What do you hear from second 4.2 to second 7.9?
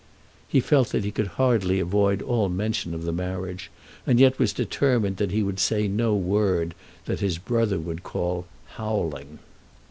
was determined that he would say no word that his brother